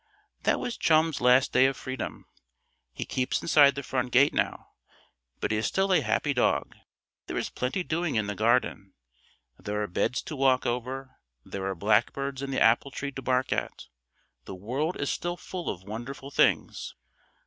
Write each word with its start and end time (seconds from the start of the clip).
That 0.45 0.59
was 0.59 0.77
Chum's 0.77 1.21
last 1.21 1.51
day 1.53 1.67
of 1.67 1.77
freedom. 1.77 2.25
He 2.91 3.05
keeps 3.05 3.39
inside 3.39 3.75
the 3.75 3.83
front 3.83 4.11
gate 4.11 4.33
now. 4.33 4.69
But 5.39 5.51
he 5.51 5.57
is 5.57 5.67
still 5.67 5.93
a 5.93 6.01
happy 6.01 6.33
dog; 6.33 6.75
there 7.27 7.37
is 7.37 7.51
plenty 7.51 7.83
doing 7.83 8.15
in 8.15 8.25
the 8.25 8.33
garden. 8.33 8.95
There 9.59 9.79
are 9.83 9.87
beds 9.87 10.23
to 10.23 10.35
walk 10.35 10.65
over, 10.65 11.17
there 11.45 11.67
are 11.67 11.75
blackbirds 11.75 12.41
in 12.41 12.49
the 12.49 12.59
apple 12.59 12.89
tree 12.89 13.11
to 13.11 13.21
bark 13.21 13.53
at. 13.53 13.85
The 14.45 14.55
world 14.55 14.99
is 14.99 15.11
still 15.11 15.37
full 15.37 15.69
of 15.69 15.83
wonderful 15.83 16.31
things. 16.31 16.95